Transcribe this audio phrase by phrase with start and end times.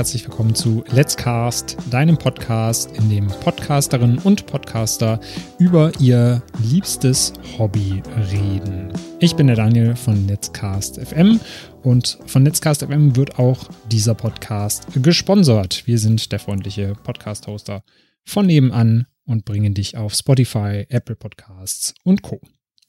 [0.00, 5.20] herzlich willkommen zu Let's Cast, deinem Podcast, in dem Podcasterinnen und Podcaster
[5.58, 8.02] über ihr liebstes Hobby
[8.32, 8.94] reden.
[9.18, 11.38] Ich bin der Daniel von Let's Cast FM
[11.82, 15.86] und von Let's Cast FM wird auch dieser Podcast gesponsert.
[15.86, 17.84] Wir sind der freundliche Podcast-Hoster
[18.24, 22.40] von nebenan und bringen dich auf Spotify, Apple Podcasts und Co.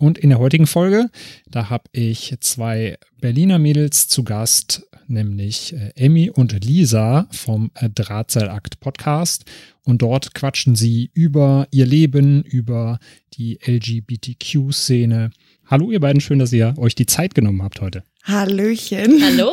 [0.02, 1.12] Und in der heutigen Folge,
[1.46, 7.88] da habe ich zwei Berliner Mädels zu Gast, nämlich äh, Emmy und Lisa vom äh,
[7.88, 9.46] Drahtseilakt Podcast.
[9.84, 12.98] Und dort quatschen sie über ihr Leben, über
[13.36, 15.30] die LGBTQ-Szene.
[15.68, 18.04] Hallo ihr beiden, schön, dass ihr euch die Zeit genommen habt heute.
[18.24, 19.22] Hallöchen.
[19.24, 19.52] Hallo.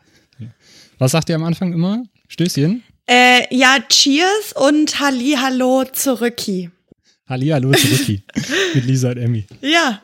[0.99, 2.05] Was sagt ihr am Anfang immer?
[2.29, 2.85] Stößchen?
[3.07, 6.71] Äh, ja, Cheers und Halli Hallo zurücki.
[7.27, 8.23] Hallihallo zurücki
[8.75, 9.47] mit Lisa und Emmy.
[9.61, 10.03] Ja.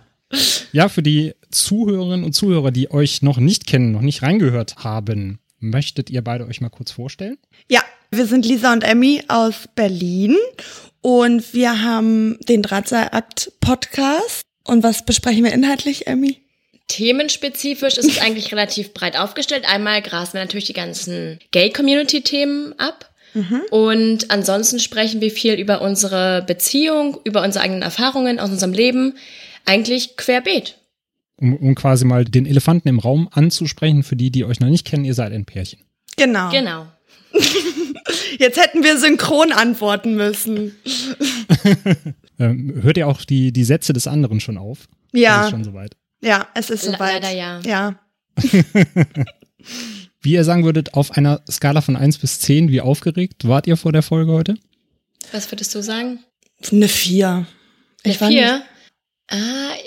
[0.72, 5.40] Ja, für die Zuhörerinnen und Zuhörer, die euch noch nicht kennen, noch nicht reingehört haben,
[5.58, 7.36] möchtet ihr beide euch mal kurz vorstellen?
[7.68, 10.36] Ja, wir sind Lisa und Emmy aus Berlin
[11.00, 14.42] und wir haben den Drahtseilakt Podcast.
[14.64, 16.38] Und was besprechen wir inhaltlich, Emmy?
[16.88, 19.64] Themenspezifisch ist es eigentlich relativ breit aufgestellt.
[19.66, 23.10] Einmal grasen wir natürlich die ganzen Gay-Community-Themen ab.
[23.34, 23.62] Mhm.
[23.70, 29.14] Und ansonsten sprechen wir viel über unsere Beziehung, über unsere eigenen Erfahrungen aus unserem Leben,
[29.66, 30.78] eigentlich querbeet.
[31.36, 34.86] Um, um quasi mal den Elefanten im Raum anzusprechen, für die, die euch noch nicht
[34.86, 35.80] kennen, ihr seid ein Pärchen.
[36.16, 36.50] Genau.
[36.50, 36.86] Genau.
[38.38, 40.74] Jetzt hätten wir synchron antworten müssen.
[42.38, 44.88] ähm, hört ihr auch die, die Sätze des anderen schon auf?
[45.12, 45.44] Ja.
[45.44, 45.96] Ist schon soweit.
[46.22, 47.22] Ja, es ist soweit.
[47.22, 47.60] Leider ja.
[47.60, 47.94] Ja.
[50.22, 53.76] Wie ihr sagen würdet, auf einer Skala von 1 bis 10, wie aufgeregt wart ihr
[53.76, 54.54] vor der Folge heute?
[55.32, 56.20] Was würdest du sagen?
[56.70, 57.46] Eine 4.
[58.04, 58.62] Eine 4?
[59.30, 59.36] Ah,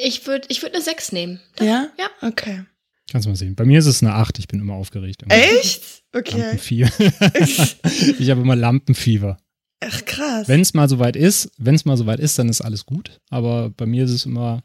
[0.03, 1.39] ich würde ich würd eine 6 nehmen.
[1.57, 1.65] Doch.
[1.65, 1.87] Ja?
[1.99, 2.09] Ja.
[2.27, 2.63] Okay.
[3.11, 3.55] Kannst du mal sehen.
[3.55, 5.23] Bei mir ist es eine 8, ich bin immer aufgeregt.
[5.23, 5.35] Immer.
[5.35, 6.03] Echt?
[6.15, 6.39] Okay.
[6.39, 6.89] Lampenfieber.
[8.19, 9.37] ich habe immer Lampenfieber.
[9.81, 10.47] Ach krass.
[10.47, 13.19] Wenn es mal soweit ist, wenn es mal soweit ist, dann ist alles gut.
[13.29, 14.63] Aber bei mir ist es immer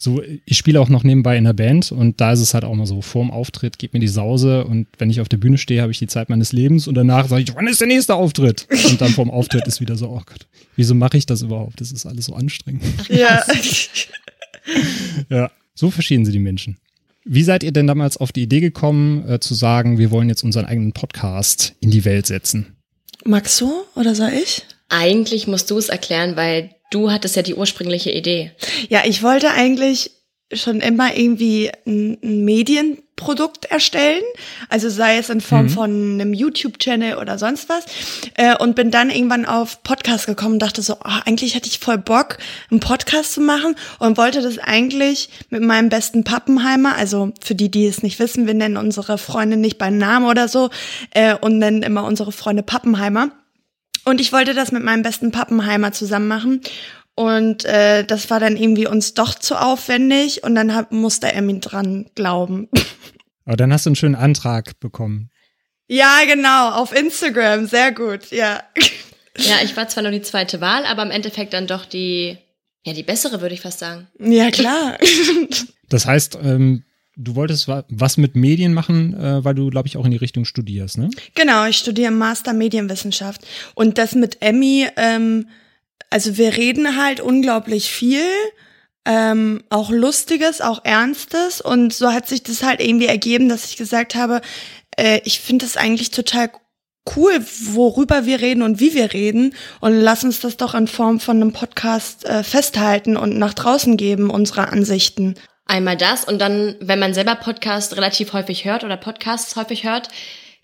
[0.00, 2.74] so, ich spiele auch noch nebenbei in der Band und da ist es halt auch
[2.74, 5.82] mal so, vorm Auftritt geht mir die Sause und wenn ich auf der Bühne stehe,
[5.82, 8.68] habe ich die Zeit meines Lebens und danach sage ich, wann ist der nächste Auftritt?
[8.88, 11.80] Und dann vorm Auftritt ist wieder so, oh Gott, wieso mache ich das überhaupt?
[11.80, 12.84] Das ist alles so anstrengend.
[13.08, 13.42] Ja.
[15.30, 16.78] ja, so verschieden sie die Menschen.
[17.24, 20.44] Wie seid ihr denn damals auf die Idee gekommen, äh, zu sagen, wir wollen jetzt
[20.44, 22.76] unseren eigenen Podcast in die Welt setzen?
[23.24, 24.62] Magst du oder soll ich?
[24.88, 28.52] Eigentlich musst du es erklären, weil du hattest ja die ursprüngliche Idee.
[28.88, 30.12] Ja, ich wollte eigentlich
[30.52, 34.22] schon immer irgendwie ein, ein Medienprodukt erstellen,
[34.70, 35.68] also sei es in Form mhm.
[35.68, 37.84] von einem YouTube-Channel oder sonst was,
[38.34, 41.78] äh, und bin dann irgendwann auf Podcast gekommen und dachte so, oh, eigentlich hätte ich
[41.78, 42.38] voll Bock,
[42.70, 47.70] einen Podcast zu machen und wollte das eigentlich mit meinem besten Pappenheimer, also für die,
[47.70, 50.70] die es nicht wissen, wir nennen unsere Freunde nicht beim Namen oder so
[51.10, 53.32] äh, und nennen immer unsere Freunde Pappenheimer.
[54.08, 56.62] Und ich wollte das mit meinem besten Pappenheimer zusammen machen.
[57.14, 61.60] Und äh, das war dann irgendwie uns doch zu aufwendig und dann hab, musste Emmy
[61.60, 62.70] dran glauben.
[63.44, 65.30] Aber dann hast du einen schönen Antrag bekommen.
[65.88, 68.62] Ja, genau, auf Instagram, sehr gut, ja.
[69.40, 72.36] Ja, ich war zwar nur die zweite Wahl, aber im Endeffekt dann doch die,
[72.84, 74.08] ja, die bessere, würde ich fast sagen.
[74.18, 74.98] Ja, klar.
[75.88, 76.82] Das heißt, ähm,
[77.18, 80.44] du wolltest was mit Medien machen, äh, weil du, glaube ich, auch in die Richtung
[80.44, 81.10] studierst, ne?
[81.34, 83.42] Genau, ich studiere Master Medienwissenschaft.
[83.74, 85.48] Und das mit Emmy, ähm,
[86.10, 88.24] also wir reden halt unglaublich viel,
[89.04, 91.60] ähm, auch Lustiges, auch Ernstes.
[91.60, 94.40] Und so hat sich das halt irgendwie ergeben, dass ich gesagt habe,
[94.96, 96.50] äh, ich finde das eigentlich total
[97.16, 99.54] cool, worüber wir reden und wie wir reden.
[99.80, 103.96] Und lass uns das doch in Form von einem Podcast äh, festhalten und nach draußen
[103.96, 105.34] geben, unsere Ansichten.
[105.68, 110.08] Einmal das und dann, wenn man selber Podcast relativ häufig hört oder Podcasts häufig hört,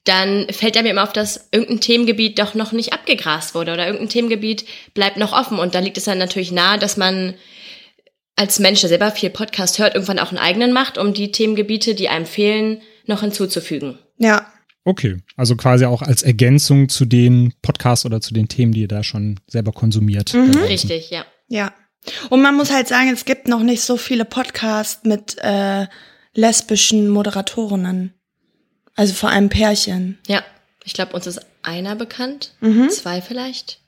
[0.04, 4.08] dann fällt einem immer auf, dass irgendein Themengebiet doch noch nicht abgegrast wurde oder irgendein
[4.08, 4.64] Themengebiet
[4.94, 5.58] bleibt noch offen.
[5.58, 7.34] Und da liegt es dann natürlich nahe, dass man
[8.36, 11.94] als Mensch, der selber viel Podcast hört, irgendwann auch einen eigenen macht, um die Themengebiete,
[11.94, 13.98] die einem fehlen, noch hinzuzufügen.
[14.18, 14.50] Ja.
[14.86, 18.88] Okay, also quasi auch als Ergänzung zu den Podcasts oder zu den Themen, die ihr
[18.88, 20.34] da schon selber konsumiert.
[20.34, 20.56] Mhm.
[20.64, 21.24] Richtig, ja.
[21.48, 21.72] Ja.
[22.30, 25.86] Und man muss halt sagen, es gibt noch nicht so viele Podcasts mit äh,
[26.34, 28.12] lesbischen Moderatorinnen.
[28.94, 30.18] Also vor allem Pärchen.
[30.26, 30.42] Ja,
[30.84, 32.90] ich glaube, uns ist einer bekannt, Mhm.
[32.90, 33.80] zwei vielleicht.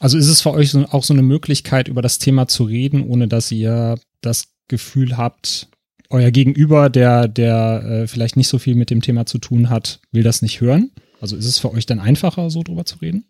[0.00, 3.02] Also ist es für euch so, auch so eine Möglichkeit, über das Thema zu reden,
[3.08, 5.68] ohne dass ihr das Gefühl habt,
[6.10, 10.00] euer Gegenüber, der, der äh, vielleicht nicht so viel mit dem Thema zu tun hat,
[10.10, 10.90] will das nicht hören?
[11.20, 13.24] Also ist es für euch dann einfacher, so drüber zu reden?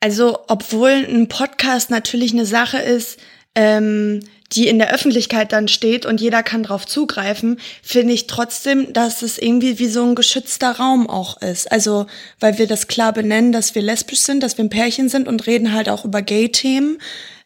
[0.00, 3.18] Also, obwohl ein Podcast natürlich eine Sache ist,
[3.54, 4.20] ähm,
[4.52, 9.22] die in der Öffentlichkeit dann steht und jeder kann drauf zugreifen, finde ich trotzdem, dass
[9.22, 11.70] es irgendwie wie so ein geschützter Raum auch ist.
[11.72, 12.06] Also,
[12.38, 15.46] weil wir das klar benennen, dass wir lesbisch sind, dass wir ein Pärchen sind und
[15.46, 16.98] reden halt auch über Gay-Themen,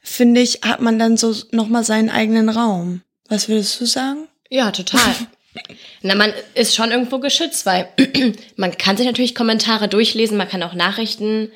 [0.02, 3.02] finde ich, hat man dann so nochmal seinen eigenen Raum.
[3.28, 4.28] Was würdest du sagen?
[4.50, 5.00] Ja, total.
[6.02, 7.88] Na, man ist schon irgendwo geschützt, weil
[8.56, 11.50] man kann sich natürlich Kommentare durchlesen, man kann auch Nachrichten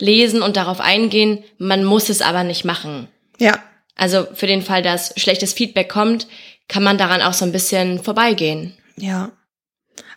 [0.00, 3.08] lesen und darauf eingehen, man muss es aber nicht machen.
[3.38, 3.58] Ja.
[3.96, 6.26] Also für den Fall, dass schlechtes Feedback kommt,
[6.68, 8.74] kann man daran auch so ein bisschen vorbeigehen.
[8.96, 9.32] Ja.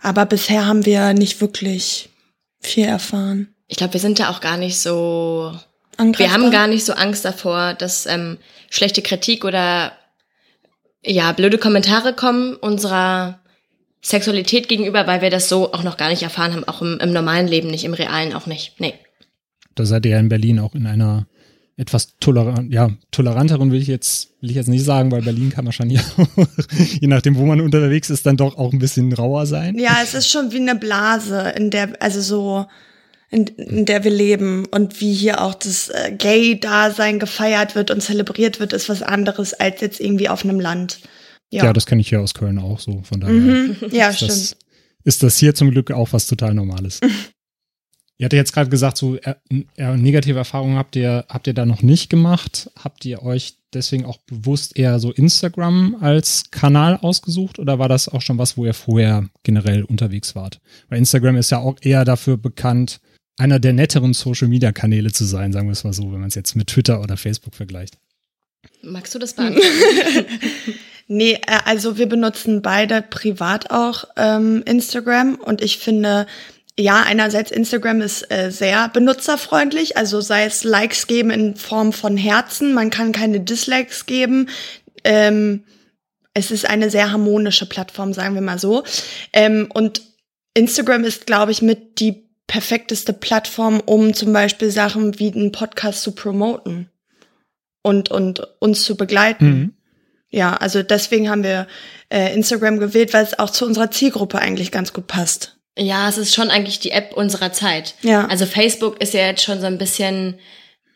[0.01, 2.09] Aber bisher haben wir nicht wirklich
[2.61, 3.53] viel erfahren.
[3.67, 5.57] Ich glaube, wir sind da auch gar nicht so.
[5.97, 6.27] Angreifbar?
[6.27, 8.37] Wir haben gar nicht so Angst davor, dass ähm,
[8.69, 9.93] schlechte Kritik oder
[11.05, 13.39] ja blöde Kommentare kommen unserer
[14.01, 17.13] Sexualität gegenüber, weil wir das so auch noch gar nicht erfahren haben, auch im, im
[17.13, 18.79] normalen Leben nicht, im realen auch nicht.
[18.79, 18.93] Nee.
[19.75, 21.27] Da seid ihr ja in Berlin auch in einer
[21.75, 25.65] etwas tolerant, ja, toleranteren will ich jetzt, will ich jetzt nicht sagen, weil Berlin kann
[25.65, 26.27] wahrscheinlich auch,
[27.01, 29.77] je nachdem, wo man unterwegs ist, dann doch auch ein bisschen rauer sein.
[29.79, 32.67] Ja, es ist schon wie eine Blase, in der, also so,
[33.31, 38.01] in, in der wir leben und wie hier auch das äh, Gay-Dasein gefeiert wird und
[38.01, 40.99] zelebriert wird, ist was anderes als jetzt irgendwie auf einem Land.
[41.49, 43.33] Ja, ja das kenne ich ja aus Köln auch so, von daher.
[43.33, 43.77] Mhm.
[43.91, 44.31] Ja, ist stimmt.
[44.31, 44.55] Das,
[45.05, 46.99] ist das hier zum Glück auch was total Normales.
[48.17, 49.35] Ihr hattet jetzt gerade gesagt, so äh,
[49.75, 52.69] äh, negative Erfahrungen habt ihr, habt ihr da noch nicht gemacht.
[52.81, 58.07] Habt ihr euch deswegen auch bewusst eher so Instagram als Kanal ausgesucht oder war das
[58.07, 60.59] auch schon was, wo ihr vorher generell unterwegs wart?
[60.89, 62.99] Weil Instagram ist ja auch eher dafür bekannt,
[63.37, 66.27] einer der netteren Social Media Kanäle zu sein, sagen wir es mal so, wenn man
[66.27, 67.97] es jetzt mit Twitter oder Facebook vergleicht.
[68.83, 69.67] Magst du das beantworten?
[71.07, 76.27] Nee, äh, also wir benutzen beide privat auch ähm, Instagram und ich finde,
[76.77, 82.17] ja, einerseits Instagram ist äh, sehr benutzerfreundlich, also sei es Likes geben in Form von
[82.17, 84.49] Herzen, man kann keine Dislikes geben.
[85.03, 85.63] Ähm,
[86.33, 88.83] es ist eine sehr harmonische Plattform, sagen wir mal so.
[89.33, 90.01] Ähm, und
[90.55, 96.01] Instagram ist, glaube ich, mit die perfekteste Plattform, um zum Beispiel Sachen wie einen Podcast
[96.01, 96.89] zu promoten
[97.83, 99.45] und, und uns zu begleiten.
[99.45, 99.73] Mhm.
[100.29, 101.67] Ja, also deswegen haben wir
[102.09, 105.59] äh, Instagram gewählt, weil es auch zu unserer Zielgruppe eigentlich ganz gut passt.
[105.77, 107.95] Ja, es ist schon eigentlich die App unserer Zeit.
[108.01, 108.27] Ja.
[108.27, 110.35] Also Facebook ist ja jetzt schon so ein bisschen,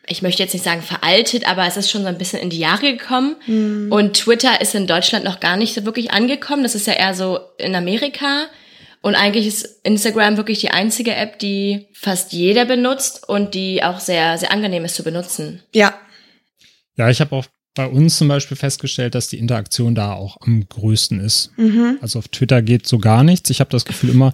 [0.06, 2.58] ich möchte jetzt nicht sagen veraltet, aber es ist schon so ein bisschen in die
[2.58, 3.36] Jahre gekommen.
[3.46, 3.90] Mhm.
[3.90, 6.62] Und Twitter ist in Deutschland noch gar nicht so wirklich angekommen.
[6.62, 8.46] Das ist ja eher so in Amerika.
[9.00, 14.00] Und eigentlich ist Instagram wirklich die einzige App, die fast jeder benutzt und die auch
[14.00, 15.62] sehr, sehr angenehm ist zu benutzen.
[15.72, 15.94] Ja,
[16.96, 20.68] Ja, ich habe auch bei uns zum Beispiel festgestellt, dass die Interaktion da auch am
[20.68, 21.52] größten ist.
[21.56, 21.98] mhm.
[22.00, 23.50] Also auf Twitter geht so gar nichts.
[23.50, 24.32] Ich habe das Gefühl immer,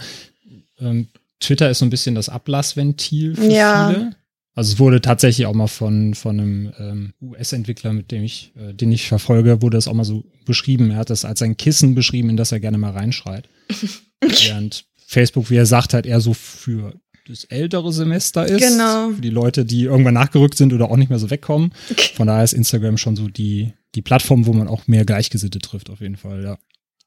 [0.81, 1.09] ähm,
[1.41, 3.91] Twitter ist so ein bisschen das Ablassventil für Ja.
[3.91, 4.17] viele.
[4.57, 8.73] Also es wurde tatsächlich auch mal von, von einem ähm, US-Entwickler, mit dem ich, äh,
[8.73, 10.93] den ich verfolge, wurde das auch mal so beschrieben.
[10.93, 13.49] Er hat das als ein Kissen beschrieben, in das er gerne mal reinschreit.
[14.21, 16.95] Während Facebook, wie er sagt, halt eher so für
[17.27, 18.63] das ältere Semester ist.
[18.63, 19.11] Genau.
[19.11, 21.73] Für die Leute, die irgendwann nachgerückt sind oder auch nicht mehr so wegkommen.
[22.15, 25.91] Von daher ist Instagram schon so die, die Plattform, wo man auch mehr Gleichgesinnte trifft,
[25.91, 26.59] auf jeden Fall, ja.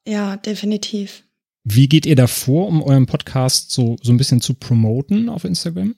[0.05, 1.23] ja, definitiv.
[1.69, 5.43] Wie geht ihr da vor, um euren Podcast so, so ein bisschen zu promoten auf
[5.43, 5.95] Instagram?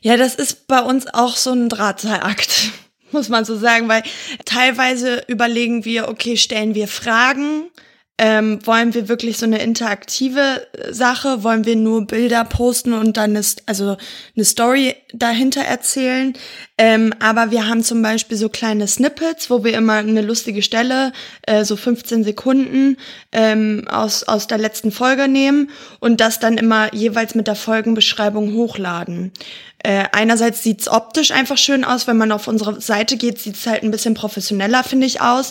[0.00, 2.72] Ja, das ist bei uns auch so ein Drahtseilakt,
[3.12, 4.02] muss man so sagen, weil
[4.44, 7.70] teilweise überlegen wir, okay, stellen wir Fragen,
[8.24, 13.16] ähm, wollen wir wirklich so eine interaktive äh, Sache, wollen wir nur Bilder posten und
[13.16, 13.96] dann ist also
[14.36, 16.32] eine Story dahinter erzählen.
[16.78, 21.12] Ähm, aber wir haben zum Beispiel so kleine Snippets, wo wir immer eine lustige Stelle,
[21.48, 22.96] äh, so 15 Sekunden
[23.32, 28.54] ähm, aus, aus der letzten Folge nehmen und das dann immer jeweils mit der Folgenbeschreibung
[28.54, 29.32] hochladen.
[29.84, 33.82] Äh, einerseits sieht's optisch einfach schön aus, wenn man auf unsere Seite geht, sieht's halt
[33.82, 35.50] ein bisschen professioneller, finde ich, aus.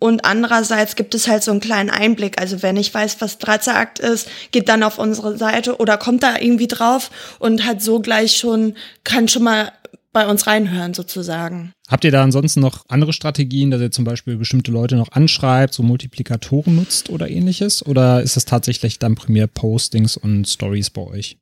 [0.00, 2.40] Und andererseits gibt es halt so einen kleinen Einblick.
[2.40, 6.38] Also wenn ich weiß, was Dreizeakt ist, geht dann auf unsere Seite oder kommt da
[6.38, 9.72] irgendwie drauf und hat so gleich schon, kann schon mal
[10.12, 11.72] bei uns reinhören sozusagen.
[11.86, 15.74] Habt ihr da ansonsten noch andere Strategien, dass ihr zum Beispiel bestimmte Leute noch anschreibt,
[15.74, 17.84] so Multiplikatoren nutzt oder ähnliches?
[17.86, 21.36] Oder ist es tatsächlich dann primär Postings und Stories bei euch?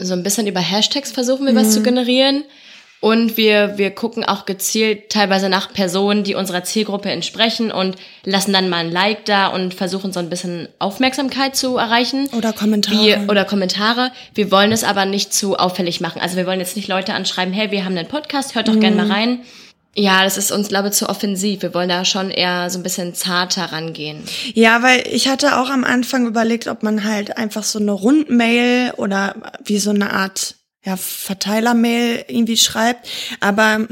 [0.00, 2.44] so ein bisschen über Hashtags versuchen wir was zu generieren.
[3.00, 8.52] Und wir, wir gucken auch gezielt teilweise nach Personen, die unserer Zielgruppe entsprechen und lassen
[8.52, 12.28] dann mal ein Like da und versuchen so ein bisschen Aufmerksamkeit zu erreichen.
[12.36, 12.98] Oder Kommentare.
[12.98, 14.10] Wir, oder Kommentare.
[14.34, 16.20] Wir wollen es aber nicht zu auffällig machen.
[16.20, 18.96] Also wir wollen jetzt nicht Leute anschreiben, hey, wir haben einen Podcast, hört doch gerne
[18.96, 19.40] mal rein.
[19.94, 21.62] Ja, das ist uns, glaube ich, zu offensiv.
[21.62, 24.22] Wir wollen da schon eher so ein bisschen zarter rangehen.
[24.54, 28.92] Ja, weil ich hatte auch am Anfang überlegt, ob man halt einfach so eine Rundmail
[28.96, 30.54] oder wie so eine Art
[30.88, 33.08] ja, Verteilermail irgendwie schreibt.
[33.40, 33.86] Aber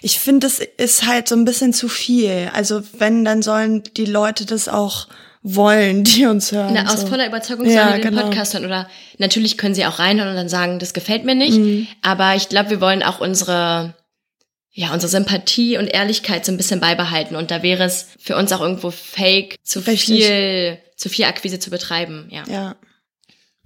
[0.00, 2.50] ich finde, das ist halt so ein bisschen zu viel.
[2.54, 5.08] Also wenn, dann sollen die Leute das auch
[5.42, 6.72] wollen, die uns hören.
[6.72, 7.06] Na, aus so.
[7.06, 8.22] voller Überzeugung Ja, sollen die den genau.
[8.22, 8.64] Podcast hören.
[8.64, 8.88] Oder
[9.18, 11.58] natürlich können sie auch reinhören und dann sagen, das gefällt mir nicht.
[11.58, 11.86] Mhm.
[12.00, 13.94] Aber ich glaube, wir wollen auch unsere,
[14.72, 17.36] ja, unsere Sympathie und Ehrlichkeit so ein bisschen beibehalten.
[17.36, 20.24] Und da wäre es für uns auch irgendwo fake, zu Richtig.
[20.24, 22.26] viel, zu viel Akquise zu betreiben.
[22.30, 22.44] Ja.
[22.50, 22.76] Ja.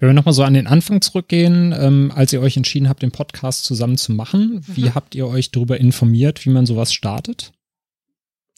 [0.03, 3.13] Wenn wir nochmal so an den Anfang zurückgehen, ähm, als ihr euch entschieden habt, den
[3.13, 4.95] Podcast zusammen zu machen, wie Mhm.
[4.97, 7.53] habt ihr euch darüber informiert, wie man sowas startet?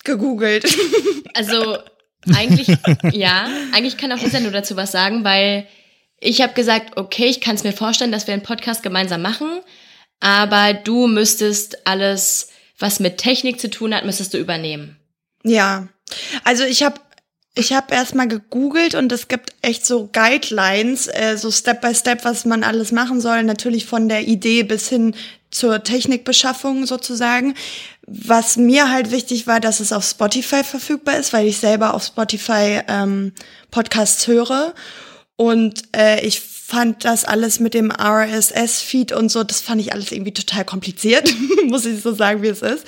[0.05, 0.65] Gegoogelt.
[1.37, 1.77] Also
[2.33, 2.69] eigentlich,
[3.13, 5.67] ja, eigentlich kann auch Lisa nur dazu was sagen, weil
[6.21, 9.49] ich habe gesagt, okay, ich kann es mir vorstellen, dass wir einen Podcast gemeinsam machen,
[10.21, 14.97] aber du müsstest alles, was mit Technik zu tun hat, müsstest du übernehmen.
[15.43, 15.89] Ja,
[16.45, 17.01] also ich habe
[17.57, 22.25] ich hab erstmal gegoogelt und es gibt echt so Guidelines, äh, so Step by Step,
[22.25, 23.45] was man alles machen soll.
[23.45, 25.15] Natürlich von der Idee bis hin
[25.51, 27.55] zur Technikbeschaffung sozusagen.
[28.07, 32.05] Was mir halt wichtig war, dass es auf Spotify verfügbar ist, weil ich selber auf
[32.05, 33.33] Spotify ähm,
[33.71, 34.75] Podcasts höre.
[35.37, 40.11] Und äh, ich fand das alles mit dem RSS-Feed und so, das fand ich alles
[40.11, 41.35] irgendwie total kompliziert,
[41.67, 42.87] muss ich so sagen, wie es ist.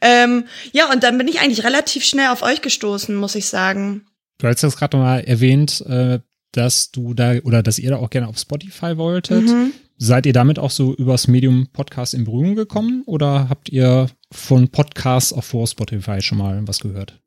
[0.00, 4.06] Ähm, ja, und dann bin ich eigentlich relativ schnell auf euch gestoßen, muss ich sagen.
[4.38, 6.20] Du hast jetzt gerade mal erwähnt, äh,
[6.52, 9.46] dass du da oder dass ihr da auch gerne auf Spotify wolltet.
[9.46, 9.72] Mhm.
[9.96, 14.68] Seid ihr damit auch so übers Medium Podcast in Berührung gekommen oder habt ihr von
[14.68, 17.18] Podcasts auch vor Spotify schon mal was gehört?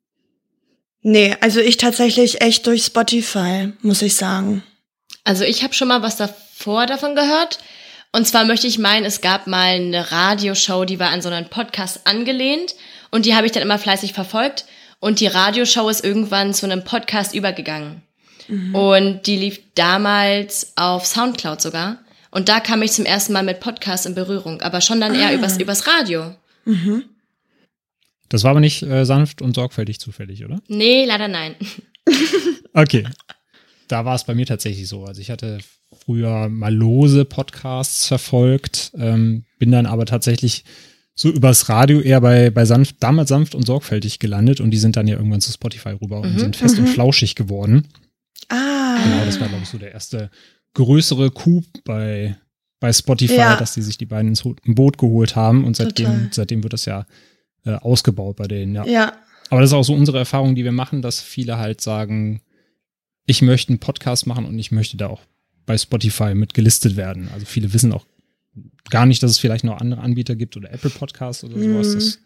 [1.01, 4.63] Nee, also ich tatsächlich echt durch Spotify, muss ich sagen.
[5.23, 7.59] Also ich habe schon mal was davor davon gehört.
[8.11, 11.49] Und zwar möchte ich meinen, es gab mal eine Radioshow, die war an so einen
[11.49, 12.75] Podcast angelehnt
[13.09, 14.65] und die habe ich dann immer fleißig verfolgt.
[14.99, 18.01] Und die Radioshow ist irgendwann zu einem Podcast übergegangen.
[18.73, 21.99] Und die lief damals auf Soundcloud sogar.
[22.31, 25.33] Und da kam ich zum ersten Mal mit Podcasts in Berührung, aber schon dann eher
[25.33, 26.35] übers, übers Radio.
[28.29, 30.59] Das war aber nicht äh, sanft und sorgfältig zufällig, oder?
[30.67, 31.55] Nee, leider nein.
[32.73, 33.05] Okay.
[33.91, 35.05] Da war es bei mir tatsächlich so.
[35.05, 35.59] Also ich hatte
[36.05, 40.63] früher mal lose Podcasts verfolgt, ähm, bin dann aber tatsächlich
[41.13, 44.95] so übers Radio eher bei, bei sanft, damals sanft und sorgfältig gelandet und die sind
[44.95, 47.87] dann ja irgendwann zu Spotify rüber und Mhm, sind fest und flauschig geworden.
[48.47, 50.29] Ah, Genau, das war, glaube ich, so der erste
[50.73, 52.37] größere Coup bei,
[52.79, 53.55] bei Spotify, Ja.
[53.57, 56.29] dass die sich die beiden ins Boot geholt haben und seitdem, Total.
[56.31, 57.05] seitdem wird das ja
[57.65, 58.85] äh, ausgebaut bei denen, ja.
[58.87, 59.13] ja.
[59.49, 62.41] Aber das ist auch so unsere Erfahrung, die wir machen, dass viele halt sagen,
[63.25, 65.21] ich möchte einen Podcast machen und ich möchte da auch
[65.65, 67.29] bei Spotify mit gelistet werden.
[67.33, 68.05] Also viele wissen auch
[68.89, 71.89] gar nicht, dass es vielleicht noch andere Anbieter gibt oder Apple Podcasts oder sowas.
[71.89, 71.93] Mhm.
[71.95, 72.19] Das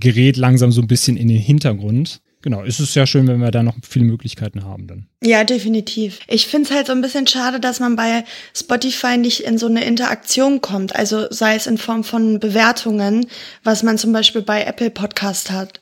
[0.00, 2.20] gerät langsam so ein bisschen in den Hintergrund.
[2.44, 5.06] Genau, es ist ja schön, wenn wir da noch viele Möglichkeiten haben dann.
[5.22, 6.20] Ja, definitiv.
[6.28, 9.82] Ich find's halt so ein bisschen schade, dass man bei Spotify nicht in so eine
[9.84, 10.94] Interaktion kommt.
[10.94, 13.26] Also sei es in Form von Bewertungen,
[13.62, 15.80] was man zum Beispiel bei Apple Podcast hat,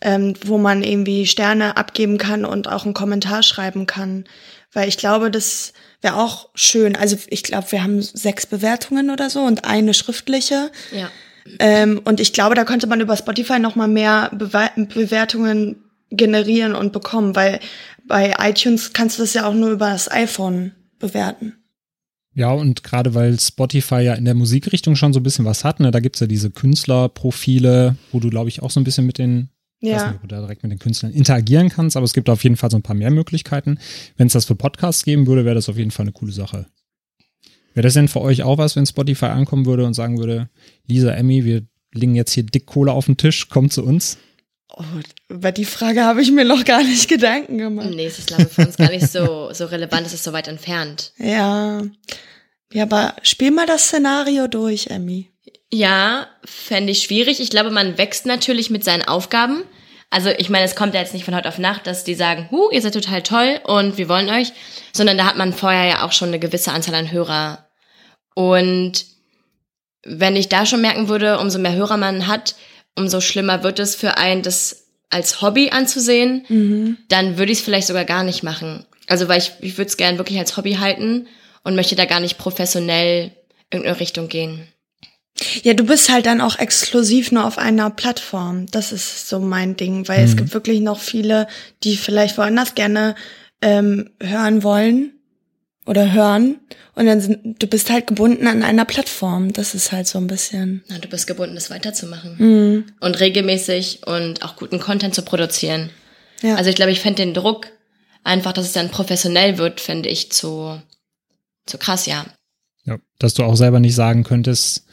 [0.00, 4.24] ähm, wo man irgendwie Sterne abgeben kann und auch einen Kommentar schreiben kann.
[4.72, 6.96] Weil ich glaube, das wäre auch schön.
[6.96, 10.70] Also ich glaube, wir haben sechs Bewertungen oder so und eine schriftliche.
[10.92, 11.10] Ja.
[11.58, 15.76] Ähm, und ich glaube, da könnte man über Spotify noch mal mehr Bewe Bewertungen
[16.10, 17.60] generieren und bekommen, weil
[18.06, 21.54] bei iTunes kannst du das ja auch nur über das iPhone bewerten.
[22.34, 25.78] Ja, und gerade weil Spotify ja in der Musikrichtung schon so ein bisschen was hat,
[25.78, 29.18] ne, da gibt's ja diese Künstlerprofile, wo du, glaube ich, auch so ein bisschen mit
[29.18, 29.50] den
[29.84, 32.12] Ich weiß Ja, nicht, ob du da direkt mit den Künstlern interagieren kannst, aber es
[32.12, 33.78] gibt auf jeden Fall so ein paar mehr Möglichkeiten.
[34.16, 36.66] Wenn es das für Podcasts geben würde, wäre das auf jeden Fall eine coole Sache.
[37.74, 40.48] Wäre das denn für euch auch was, wenn Spotify ankommen würde und sagen würde,
[40.86, 41.62] Lisa, Emmy, wir
[41.92, 44.18] legen jetzt hier dick Kohle auf den Tisch, kommt zu uns?
[44.76, 44.84] oh,
[45.28, 47.90] über die Frage habe ich mir noch gar nicht Gedanken gemacht.
[47.90, 50.32] Nee, es ist, glaube ich, für uns gar nicht so, so relevant, es ist so
[50.32, 51.12] weit entfernt.
[51.18, 51.82] Ja.
[52.72, 55.30] Ja, aber spiel mal das Szenario durch, Emmy.
[55.72, 57.40] Ja, fände ich schwierig.
[57.40, 59.62] Ich glaube, man wächst natürlich mit seinen Aufgaben.
[60.14, 62.46] Also ich meine, es kommt ja jetzt nicht von heute auf Nacht, dass die sagen,
[62.52, 64.52] hu, ihr seid total toll und wir wollen euch,
[64.92, 67.66] sondern da hat man vorher ja auch schon eine gewisse Anzahl an Hörer.
[68.36, 69.06] Und
[70.04, 72.54] wenn ich da schon merken würde, umso mehr Hörer man hat,
[72.96, 76.98] umso schlimmer wird es für einen, das als Hobby anzusehen, Mhm.
[77.08, 78.86] dann würde ich es vielleicht sogar gar nicht machen.
[79.08, 81.26] Also weil ich, ich würde es gern wirklich als Hobby halten
[81.64, 83.32] und möchte da gar nicht professionell
[83.70, 84.68] in irgendeine Richtung gehen.
[85.62, 88.66] Ja, du bist halt dann auch exklusiv nur auf einer Plattform.
[88.70, 90.36] Das ist so mein Ding, weil es Mhm.
[90.36, 91.48] gibt wirklich noch viele,
[91.82, 93.16] die vielleicht woanders gerne
[93.60, 95.12] ähm, hören wollen
[95.86, 96.60] oder hören.
[96.94, 99.52] Und dann sind, du bist halt gebunden an einer Plattform.
[99.52, 100.84] Das ist halt so ein bisschen.
[100.88, 102.36] Na, du bist gebunden, das weiterzumachen.
[102.38, 102.84] Mhm.
[103.00, 105.90] Und regelmäßig und auch guten Content zu produzieren.
[106.42, 106.54] Ja.
[106.56, 107.68] Also ich glaube, ich fände den Druck,
[108.22, 110.80] einfach, dass es dann professionell wird, fände ich zu,
[111.66, 112.24] zu krass, ja.
[112.84, 114.84] Ja, dass du auch selber nicht sagen könntest,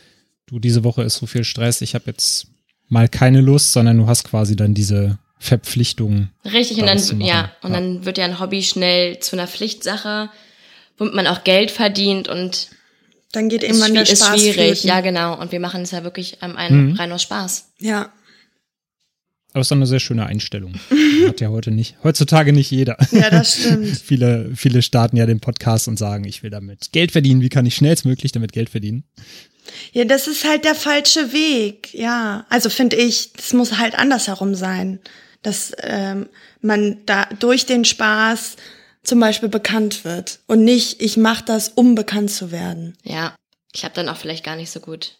[0.52, 2.48] du, diese Woche ist so viel Stress, ich habe jetzt
[2.90, 6.30] mal keine Lust, sondern du hast quasi dann diese Verpflichtung.
[6.46, 7.80] Richtig, und dann, ja, und ja.
[7.80, 10.30] dann wird ja ein Hobby schnell zu einer Pflichtsache,
[10.98, 12.70] womit man auch Geld verdient und
[13.32, 14.88] dann geht irgendwann der Spaß ist schwierig, flöten.
[14.90, 15.40] ja genau.
[15.40, 16.96] Und wir machen es ja wirklich ähm, ein, mhm.
[16.96, 17.72] rein aus Spaß.
[17.80, 18.12] Ja.
[19.54, 20.76] Aber es ist eine sehr schöne Einstellung.
[21.28, 22.98] Hat ja heute nicht, heutzutage nicht jeder.
[23.12, 23.88] Ja, das stimmt.
[24.04, 27.42] viele, viele starten ja den Podcast und sagen, ich will damit Geld verdienen.
[27.42, 29.04] Wie kann ich schnellstmöglich damit Geld verdienen?
[29.92, 31.94] Ja, das ist halt der falsche Weg.
[31.94, 35.00] Ja, also finde ich, das muss halt andersherum sein,
[35.42, 36.28] dass ähm,
[36.62, 38.58] man da durch den Spaß
[39.04, 42.96] zum Beispiel bekannt wird und nicht, ich mache das, um bekannt zu werden.
[43.04, 43.36] Ja,
[43.74, 45.18] klappt dann auch vielleicht gar nicht so gut.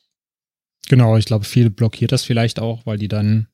[0.88, 3.48] Genau, ich glaube, viele blockiert das vielleicht auch, weil die dann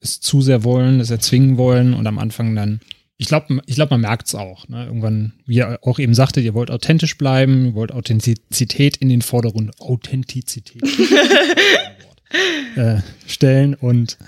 [0.00, 2.80] es zu sehr wollen, es erzwingen wollen und am Anfang dann,
[3.18, 4.68] ich glaube, ich glaube, man merkt es auch.
[4.68, 4.86] Ne?
[4.86, 9.22] Irgendwann, wie ihr auch eben sagte, ihr wollt authentisch bleiben, ihr wollt Authentizität in den
[9.22, 10.82] Vordergrund, Authentizität
[12.76, 14.18] äh, stellen und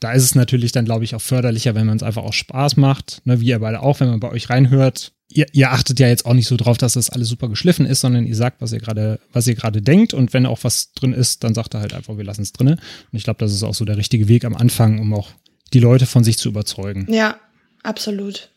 [0.00, 2.76] da ist es natürlich dann, glaube ich, auch förderlicher, wenn man es einfach auch Spaß
[2.76, 3.40] macht, ne?
[3.40, 5.12] wie ihr beide auch, wenn man bei euch reinhört.
[5.28, 8.00] Ihr, ihr achtet ja jetzt auch nicht so drauf, dass das alles super geschliffen ist,
[8.00, 11.14] sondern ihr sagt, was ihr gerade, was ihr gerade denkt und wenn auch was drin
[11.14, 12.72] ist, dann sagt er halt einfach, wir lassen es drinne.
[12.72, 15.30] Und ich glaube, das ist auch so der richtige Weg am Anfang, um auch
[15.72, 17.06] die Leute von sich zu überzeugen.
[17.10, 17.38] Ja,
[17.84, 18.50] absolut.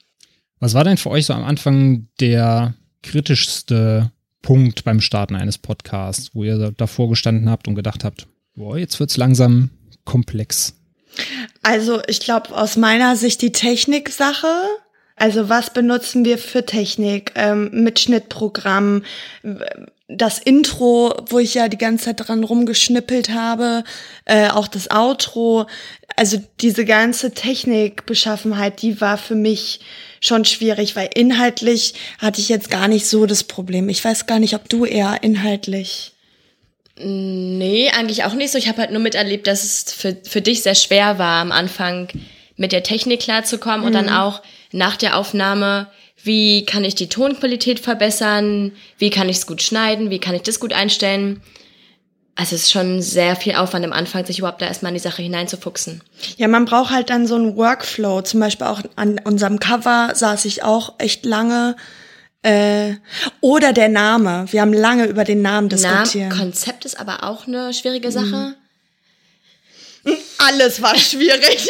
[0.59, 6.33] Was war denn für euch so am Anfang der kritischste Punkt beim Starten eines Podcasts,
[6.33, 9.69] wo ihr davor gestanden habt und gedacht habt, boah, jetzt wird's langsam
[10.05, 10.73] komplex?
[11.63, 14.47] Also ich glaube aus meiner Sicht die Techniksache.
[15.15, 17.31] Also was benutzen wir für Technik?
[17.35, 19.03] Ähm, Mitschnittprogramm,
[20.07, 23.83] das Intro, wo ich ja die ganze Zeit dran rumgeschnippelt habe,
[24.25, 25.67] äh, auch das Outro.
[26.15, 29.81] Also diese ganze Technikbeschaffenheit, die war für mich
[30.21, 33.89] schon schwierig, weil inhaltlich hatte ich jetzt gar nicht so das Problem.
[33.89, 36.13] Ich weiß gar nicht, ob du eher inhaltlich
[36.99, 38.57] Nee, eigentlich auch nicht so.
[38.57, 42.07] Ich habe halt nur miterlebt, dass es für, für dich sehr schwer war, am Anfang
[42.55, 43.87] mit der Technik klarzukommen mhm.
[43.87, 44.13] und dann mhm.
[44.13, 45.87] auch nach der Aufnahme,
[46.27, 50.43] wie kann ich die Tonqualität verbessern, wie kann ich es gut schneiden, wie kann ich
[50.43, 51.41] das gut einstellen.
[52.35, 55.01] Also es ist schon sehr viel Aufwand am Anfang, sich überhaupt da erstmal in die
[55.01, 56.03] Sache hineinzufuchsen.
[56.37, 58.21] Ja, man braucht halt dann so einen Workflow.
[58.21, 61.75] Zum Beispiel auch an unserem Cover saß ich auch echt lange
[62.43, 62.93] äh,
[63.41, 64.45] oder der Name.
[64.51, 66.31] Wir haben lange über den Namen diskutiert.
[66.31, 68.53] Konzept ist aber auch eine schwierige Sache.
[70.03, 70.13] Mhm.
[70.37, 71.67] Alles war schwierig.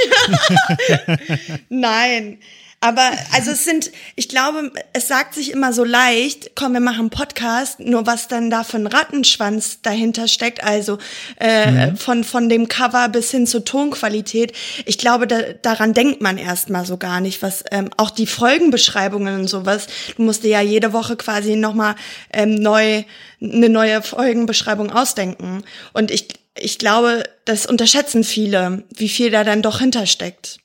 [1.69, 2.39] Nein.
[2.79, 6.99] Aber also es sind, ich glaube, es sagt sich immer so leicht, komm, wir machen
[6.99, 10.99] einen Podcast, nur was dann da für ein Rattenschwanz dahinter steckt, also
[11.39, 11.97] äh, mhm.
[11.97, 14.53] von, von dem Cover bis hin zur Tonqualität.
[14.85, 19.39] Ich glaube, da, daran denkt man erstmal so gar nicht, was ähm, auch die Folgenbeschreibungen
[19.39, 19.87] und sowas.
[20.15, 21.95] Du musst dir ja jede Woche quasi nochmal
[22.31, 23.03] ähm, neu
[23.41, 25.63] eine neue Folgenbeschreibung ausdenken.
[25.93, 30.59] Und ich, ich glaube, das unterschätzen viele, wie viel da dann doch hintersteckt.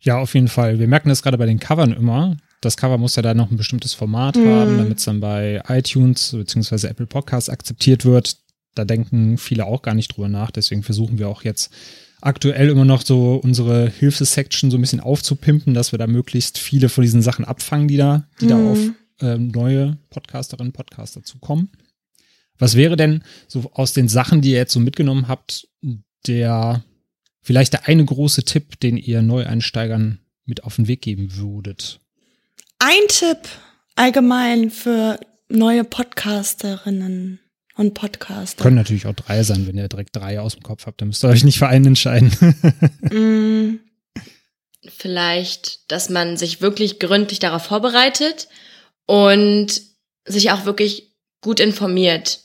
[0.00, 0.78] Ja, auf jeden Fall.
[0.78, 2.36] Wir merken das gerade bei den Covern immer.
[2.60, 4.48] Das Cover muss ja da noch ein bestimmtes Format mhm.
[4.48, 6.88] haben, damit es dann bei iTunes bzw.
[6.88, 8.36] Apple Podcasts akzeptiert wird.
[8.74, 10.50] Da denken viele auch gar nicht drüber nach.
[10.50, 11.72] Deswegen versuchen wir auch jetzt
[12.20, 16.88] aktuell immer noch so unsere Hilfesection so ein bisschen aufzupimpen, dass wir da möglichst viele
[16.88, 18.48] von diesen Sachen abfangen, die da, die mhm.
[18.48, 18.78] da auf
[19.20, 21.70] ähm, neue Podcasterinnen und Podcaster zukommen.
[22.58, 25.68] Was wäre denn so aus den Sachen, die ihr jetzt so mitgenommen habt,
[26.26, 26.84] der
[27.40, 32.00] vielleicht der eine große Tipp, den ihr Neueinsteigern mit auf den Weg geben würdet?
[32.78, 33.38] Ein Tipp
[33.96, 37.40] allgemein für neue Podcasterinnen
[37.76, 38.62] und Podcaster.
[38.62, 41.24] Können natürlich auch drei sein, wenn ihr direkt drei aus dem Kopf habt, dann müsst
[41.24, 42.30] ihr euch nicht für einen entscheiden.
[43.02, 43.80] mm.
[44.88, 48.48] Vielleicht, dass man sich wirklich gründlich darauf vorbereitet
[49.06, 49.82] und
[50.24, 52.40] sich auch wirklich gut informiert.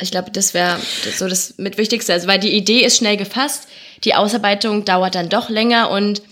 [0.00, 0.78] Ich glaube, das wäre
[1.16, 2.12] so das mit Wichtigste.
[2.12, 3.68] Also, weil die Idee ist schnell gefasst,
[4.04, 6.22] die Ausarbeitung dauert dann doch länger und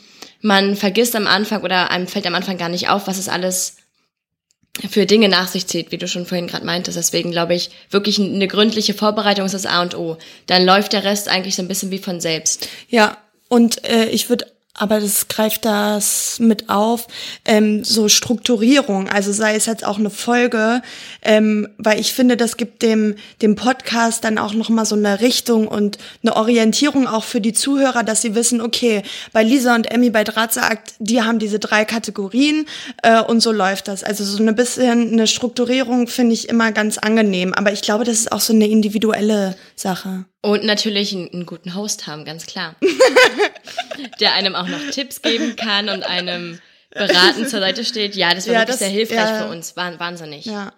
[0.41, 3.77] man vergisst am Anfang oder einem fällt am Anfang gar nicht auf, was es alles
[4.89, 6.97] für Dinge nach sich zieht, wie du schon vorhin gerade meintest.
[6.97, 10.19] Deswegen glaube ich, wirklich eine gründliche Vorbereitung ist das A und O.
[10.47, 12.69] Dann läuft der Rest eigentlich so ein bisschen wie von selbst.
[12.89, 13.17] Ja,
[13.49, 17.07] und äh, ich würde aber das greift das mit auf,
[17.45, 20.83] ähm, so Strukturierung, also sei es jetzt auch eine Folge,
[21.23, 25.67] ähm, weil ich finde, das gibt dem, dem Podcast dann auch nochmal so eine Richtung
[25.67, 30.11] und eine Orientierung auch für die Zuhörer, dass sie wissen, okay, bei Lisa und Emmy
[30.11, 32.67] bei Drahtsakt, die haben diese drei Kategorien
[33.03, 34.05] äh, und so läuft das.
[34.05, 38.19] Also so eine bisschen eine Strukturierung finde ich immer ganz angenehm, aber ich glaube, das
[38.19, 40.27] ist auch so eine individuelle Sache.
[40.43, 42.77] Und natürlich einen, einen guten Host haben, ganz klar.
[44.21, 48.15] der einem auch noch Tipps geben kann und einem beraten zur Seite steht.
[48.15, 49.77] Ja, das war ja, wirklich das, sehr hilfreich ja, für uns.
[49.77, 50.47] Wahnsinnig.
[50.47, 50.73] Ja.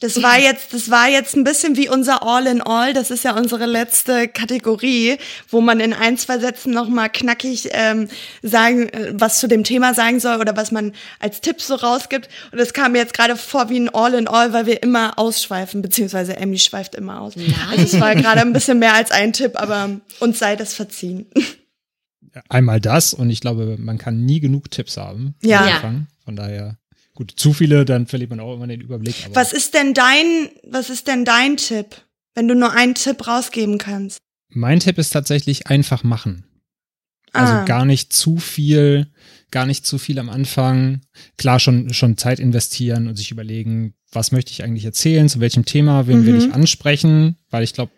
[0.00, 2.92] Das war jetzt, das war jetzt ein bisschen wie unser All in All.
[2.92, 5.16] Das ist ja unsere letzte Kategorie,
[5.48, 8.08] wo man in ein, zwei Sätzen nochmal knackig ähm,
[8.42, 12.28] sagen, äh, was zu dem Thema sagen soll oder was man als Tipp so rausgibt.
[12.52, 15.18] Und das kam mir jetzt gerade vor wie ein All in All, weil wir immer
[15.18, 17.36] ausschweifen, beziehungsweise Emmy schweift immer aus.
[17.36, 17.54] Nein.
[17.70, 21.26] Also es war gerade ein bisschen mehr als ein Tipp, aber uns sei das verziehen.
[22.48, 25.34] Einmal das und ich glaube, man kann nie genug Tipps haben.
[25.42, 25.80] Ja.
[26.24, 26.78] Von daher
[27.14, 29.28] Gut, zu viele, dann verliert man auch immer den Überblick.
[29.32, 32.02] was ist denn dein, was ist denn dein Tipp,
[32.34, 34.18] wenn du nur einen Tipp rausgeben kannst?
[34.48, 36.44] Mein Tipp ist tatsächlich einfach machen.
[37.32, 37.64] Also ah.
[37.64, 39.08] gar nicht zu viel,
[39.50, 41.02] gar nicht zu viel am Anfang.
[41.36, 45.64] Klar, schon, schon Zeit investieren und sich überlegen, was möchte ich eigentlich erzählen, zu welchem
[45.64, 46.26] Thema, wen mhm.
[46.26, 47.92] will ich ansprechen, weil ich glaube,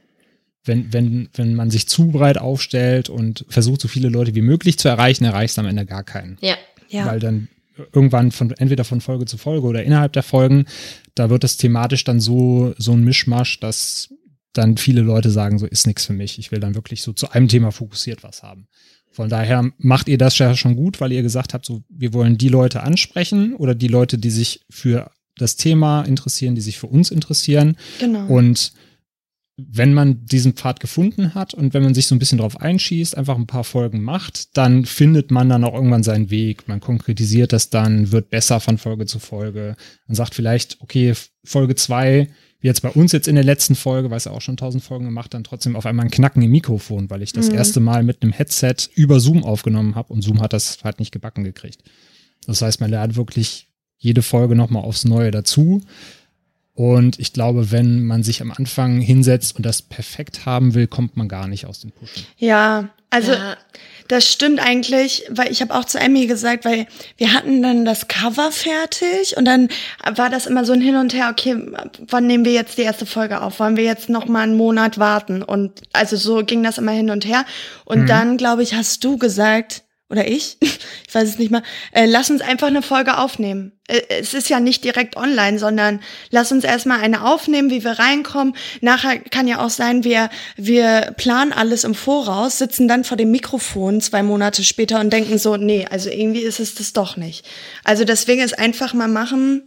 [0.64, 4.78] wenn, wenn, wenn man sich zu breit aufstellt und versucht, so viele Leute wie möglich
[4.78, 6.38] zu erreichen, erreicht es am Ende gar keinen.
[6.40, 6.56] Ja.
[6.88, 7.06] ja.
[7.06, 7.48] Weil dann
[7.92, 10.66] irgendwann von entweder von Folge zu Folge oder innerhalb der Folgen,
[11.14, 14.12] da wird es thematisch dann so so ein Mischmasch, dass
[14.52, 16.38] dann viele Leute sagen, so ist nichts für mich.
[16.38, 18.68] Ich will dann wirklich so zu einem Thema fokussiert was haben.
[19.10, 22.36] Von daher macht ihr das ja schon gut, weil ihr gesagt habt, so wir wollen
[22.36, 26.86] die Leute ansprechen oder die Leute, die sich für das Thema interessieren, die sich für
[26.86, 27.76] uns interessieren.
[27.98, 28.26] Genau.
[28.26, 28.72] Und
[29.56, 33.16] wenn man diesen Pfad gefunden hat und wenn man sich so ein bisschen drauf einschießt,
[33.16, 36.68] einfach ein paar Folgen macht, dann findet man dann auch irgendwann seinen Weg.
[36.68, 39.76] Man konkretisiert das dann, wird besser von Folge zu Folge.
[40.06, 42.28] Man sagt vielleicht, okay, Folge zwei,
[42.60, 44.84] wie jetzt bei uns jetzt in der letzten Folge, weil es ja auch schon tausend
[44.84, 47.56] Folgen gemacht, dann trotzdem auf einmal ein Knacken im Mikrofon, weil ich das mhm.
[47.56, 51.12] erste Mal mit einem Headset über Zoom aufgenommen habe und Zoom hat das halt nicht
[51.12, 51.82] gebacken gekriegt.
[52.46, 55.80] Das heißt, man lernt wirklich jede Folge nochmal aufs Neue dazu.
[56.76, 61.16] Und ich glaube, wenn man sich am Anfang hinsetzt und das perfekt haben will, kommt
[61.16, 62.26] man gar nicht aus dem Pushen.
[62.36, 63.56] Ja, also ja.
[64.08, 66.86] das stimmt eigentlich, weil ich habe auch zu Emmy gesagt, weil
[67.16, 69.68] wir hatten dann das Cover fertig und dann
[70.04, 71.56] war das immer so ein Hin und Her, okay,
[72.08, 73.58] wann nehmen wir jetzt die erste Folge auf?
[73.58, 75.42] Wollen wir jetzt noch mal einen Monat warten?
[75.42, 77.46] Und also so ging das immer hin und her.
[77.86, 78.06] Und mhm.
[78.06, 82.30] dann, glaube ich, hast du gesagt, oder ich, ich weiß es nicht mal, äh, lass
[82.30, 83.72] uns einfach eine Folge aufnehmen.
[83.88, 87.98] Äh, es ist ja nicht direkt online, sondern lass uns erstmal eine aufnehmen, wie wir
[87.98, 88.54] reinkommen.
[88.80, 93.30] Nachher kann ja auch sein, wir, wir planen alles im Voraus, sitzen dann vor dem
[93.30, 97.44] Mikrofon zwei Monate später und denken so, nee, also irgendwie ist es das doch nicht.
[97.82, 99.64] Also deswegen ist einfach mal machen,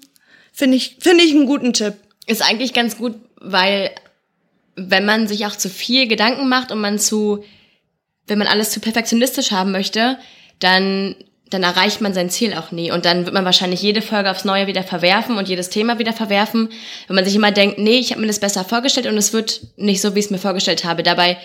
[0.54, 1.96] finde ich, finde ich einen guten Tipp.
[2.28, 3.92] Ist eigentlich ganz gut, weil
[4.76, 7.44] wenn man sich auch zu viel Gedanken macht und man zu
[8.30, 10.18] wenn man alles zu perfektionistisch haben möchte,
[10.60, 11.16] dann
[11.50, 12.92] dann erreicht man sein Ziel auch nie.
[12.92, 16.14] Und dann wird man wahrscheinlich jede Folge aufs Neue wieder verwerfen und jedes Thema wieder
[16.14, 16.70] verwerfen,
[17.08, 19.62] wenn man sich immer denkt, nee, ich habe mir das besser vorgestellt und es wird
[19.78, 21.04] nicht so, wie ich es mir vorgestellt habe.
[21.04, 21.38] Dabei,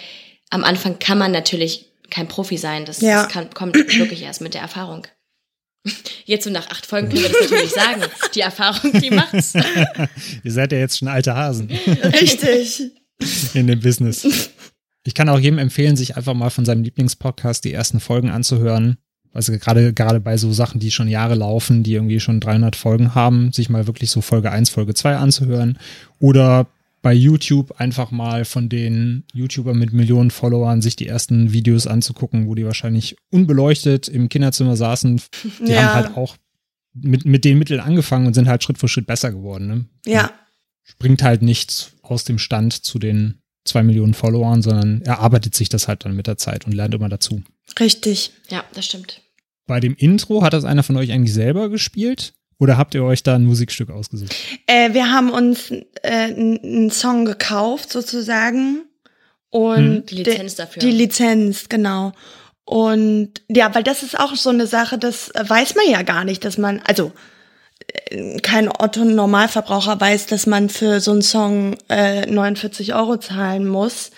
[0.51, 2.85] am Anfang kann man natürlich kein Profi sein.
[2.85, 3.23] Das, ja.
[3.23, 5.07] das kann, kommt wirklich erst mit der Erfahrung.
[6.25, 8.03] Jetzt so nach acht Folgen können wir das natürlich sagen.
[8.35, 9.55] Die Erfahrung, die macht's.
[10.45, 11.71] Ihr seid ja jetzt schon alte Hasen.
[12.21, 12.91] Richtig.
[13.53, 14.51] In dem Business.
[15.05, 18.97] Ich kann auch jedem empfehlen, sich einfach mal von seinem Lieblingspodcast die ersten Folgen anzuhören.
[19.33, 23.15] Also gerade, gerade bei so Sachen, die schon Jahre laufen, die irgendwie schon 300 Folgen
[23.15, 25.79] haben, sich mal wirklich so Folge 1, Folge 2 anzuhören.
[26.21, 26.69] Oder
[27.03, 32.47] bei YouTube einfach mal von den YouTubern mit Millionen Followern sich die ersten Videos anzugucken,
[32.47, 35.21] wo die wahrscheinlich unbeleuchtet im Kinderzimmer saßen.
[35.67, 35.83] Die ja.
[35.83, 36.37] haben halt auch
[36.95, 39.67] mit, mit den Mitteln angefangen und sind halt Schritt für Schritt besser geworden.
[39.67, 39.85] Ne?
[40.07, 40.31] Ja.
[40.83, 45.69] Springt halt nichts aus dem Stand zu den zwei Millionen Followern, sondern er arbeitet sich
[45.69, 47.43] das halt dann mit der Zeit und lernt immer dazu.
[47.79, 48.33] Richtig.
[48.51, 49.23] Ja, das stimmt.
[49.67, 52.35] Bei dem Intro hat das einer von euch eigentlich selber gespielt?
[52.59, 54.35] Oder habt ihr euch da ein Musikstück ausgesucht?
[54.67, 58.85] Äh, wir haben uns äh, einen Song gekauft, sozusagen.
[59.51, 60.07] Und hm.
[60.07, 60.81] die Lizenz dafür.
[60.81, 62.13] Die Lizenz, genau.
[62.65, 66.45] Und ja, weil das ist auch so eine Sache, das weiß man ja gar nicht,
[66.45, 67.13] dass man, also
[68.43, 74.11] kein Otto-Normalverbraucher weiß, dass man für so einen Song äh, 49 Euro zahlen muss,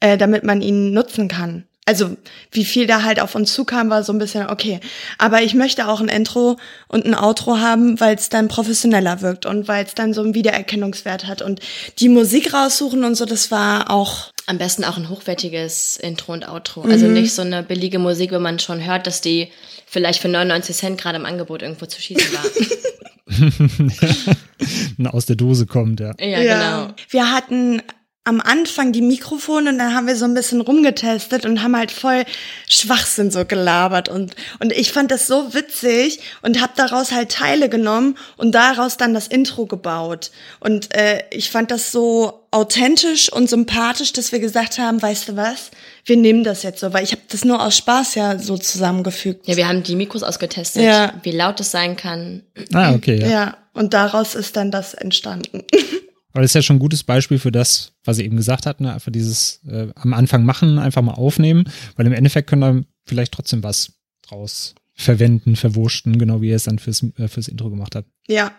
[0.00, 1.64] äh, damit man ihn nutzen kann.
[1.88, 2.16] Also
[2.50, 4.80] wie viel da halt auf uns zukam, war so ein bisschen okay.
[5.18, 6.56] Aber ich möchte auch ein Intro
[6.88, 10.34] und ein Outro haben, weil es dann professioneller wirkt und weil es dann so einen
[10.34, 11.42] Wiedererkennungswert hat.
[11.42, 11.60] Und
[12.00, 14.32] die Musik raussuchen und so, das war auch.
[14.48, 16.82] Am besten auch ein hochwertiges Intro und Outro.
[16.82, 17.12] Also mhm.
[17.14, 19.52] nicht so eine billige Musik, wo man schon hört, dass die
[19.86, 22.44] vielleicht für 99 Cent gerade im Angebot irgendwo zu schießen war.
[25.12, 26.12] aus der Dose kommt, ja.
[26.18, 26.84] Ja, ja.
[26.84, 26.94] genau.
[27.10, 27.82] Wir hatten
[28.26, 31.92] am Anfang die Mikrofone und dann haben wir so ein bisschen rumgetestet und haben halt
[31.92, 32.24] voll
[32.68, 37.68] Schwachsinn so gelabert und und ich fand das so witzig und habe daraus halt Teile
[37.68, 43.50] genommen und daraus dann das Intro gebaut und äh, ich fand das so authentisch und
[43.50, 45.70] sympathisch, dass wir gesagt haben, weißt du was,
[46.06, 49.46] wir nehmen das jetzt so, weil ich habe das nur aus Spaß ja so zusammengefügt.
[49.46, 51.12] Ja, wir haben die Mikros ausgetestet, ja.
[51.22, 52.42] wie laut es sein kann.
[52.72, 53.20] Ah, okay.
[53.20, 53.28] Ja.
[53.28, 53.56] ja.
[53.74, 55.64] Und daraus ist dann das entstanden.
[56.32, 58.80] Aber das ist ja schon ein gutes Beispiel für das, was ihr eben gesagt habt,
[58.80, 58.92] ne?
[58.92, 61.64] einfach dieses äh, am Anfang machen, einfach mal aufnehmen,
[61.96, 63.92] weil im Endeffekt können da vielleicht trotzdem was
[64.26, 68.08] draus verwenden, verwurschten, genau wie ihr es dann fürs, äh, fürs Intro gemacht habt.
[68.28, 68.52] Ja.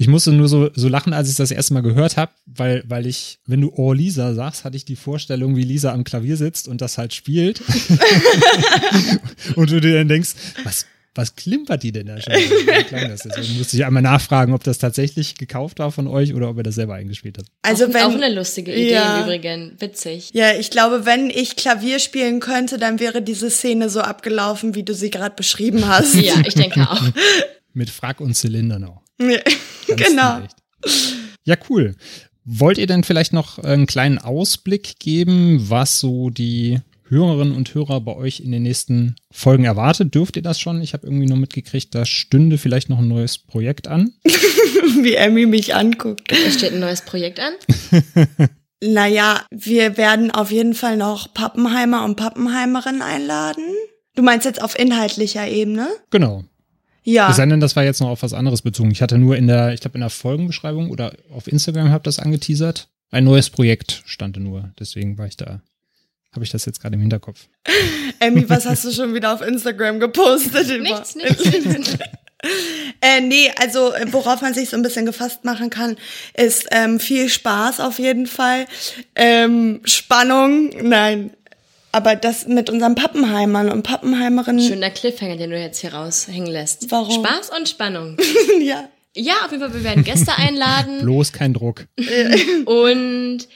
[0.00, 3.04] Ich musste nur so, so lachen, als ich das erste Mal gehört habe, weil, weil
[3.06, 6.68] ich, wenn du Oh Lisa sagst, hatte ich die Vorstellung, wie Lisa am Klavier sitzt
[6.68, 7.60] und das halt spielt.
[9.56, 10.30] und du dir dann denkst,
[10.62, 12.32] was, was klimpert die denn da schon?
[12.32, 13.22] Wie klang das?
[13.22, 16.62] Deswegen musste ich einmal nachfragen, ob das tatsächlich gekauft war von euch oder ob ihr
[16.62, 17.48] das selber eingespielt habt.
[17.62, 19.18] Also auch, wenn, auch eine lustige Idee Ja.
[19.18, 19.72] im Übrigen.
[19.80, 20.30] Witzig.
[20.32, 24.84] ja, ich glaube, wenn ich Klavier spielen könnte, dann wäre diese Szene so abgelaufen, wie
[24.84, 26.14] du sie gerade beschrieben hast.
[26.14, 27.02] Ja, ich denke auch.
[27.72, 29.02] Mit Frack und Zylinder noch.
[29.20, 29.38] Ja.
[29.88, 30.34] Ganz genau.
[30.34, 30.56] stilecht.
[31.44, 31.96] Ja, cool.
[32.44, 38.00] Wollt ihr denn vielleicht noch einen kleinen Ausblick geben, was so die Hörerinnen und Hörer
[38.00, 40.14] bei euch in den nächsten Folgen erwartet?
[40.14, 40.80] Dürft ihr das schon?
[40.80, 44.12] Ich habe irgendwie nur mitgekriegt, da stünde vielleicht noch ein neues Projekt an.
[44.24, 46.32] Wie Emmy mich anguckt.
[46.32, 47.54] Es steht ein neues Projekt an.
[48.80, 53.64] Naja, wir werden auf jeden Fall noch Pappenheimer und Pappenheimerinnen einladen.
[54.14, 55.88] Du meinst jetzt auf inhaltlicher Ebene?
[56.10, 56.44] Genau.
[57.08, 57.30] Ja.
[57.30, 58.90] Es sei denn, das war jetzt noch auf was anderes bezogen.
[58.90, 62.18] Ich hatte nur in der, ich glaube in der Folgenbeschreibung oder auf Instagram habt das
[62.18, 62.90] angeteasert.
[63.10, 64.74] Ein neues Projekt stand nur.
[64.78, 65.62] Deswegen war ich da,
[66.32, 67.48] habe ich das jetzt gerade im Hinterkopf.
[68.20, 70.82] Emmy, was hast du schon wieder auf Instagram gepostet?
[70.82, 71.98] Nichts, nichts, nichts.
[73.00, 75.96] Äh, nee, also äh, worauf man sich so ein bisschen gefasst machen kann,
[76.34, 78.66] ist ähm, viel Spaß auf jeden Fall.
[79.16, 81.32] Ähm, Spannung, nein.
[81.92, 86.90] Aber das mit unseren Pappenheimern und Pappenheimerinnen, Schöner Cliffhanger, den du jetzt hier raushängen lässt.
[86.90, 87.24] Warum?
[87.24, 88.16] Spaß und Spannung.
[88.60, 88.88] ja.
[89.16, 91.86] Ja, auf jeden Fall, wir werden Gäste einladen Bloß kein Druck.
[92.66, 93.48] und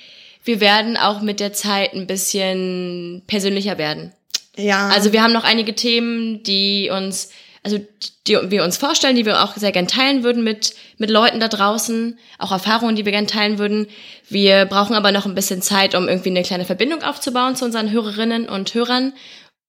[0.44, 4.12] wir werden auch mit der Zeit ein bisschen persönlicher werden.
[4.56, 4.88] Ja.
[4.88, 7.30] Also wir haben noch einige Themen, die uns,
[7.62, 7.78] also
[8.26, 11.48] die wir uns vorstellen, die wir auch sehr gern teilen würden mit, mit Leuten da
[11.48, 13.86] draußen, auch Erfahrungen, die wir gern teilen würden.
[14.28, 17.90] Wir brauchen aber noch ein bisschen Zeit, um irgendwie eine kleine Verbindung aufzubauen zu unseren
[17.90, 19.12] Hörerinnen und Hörern.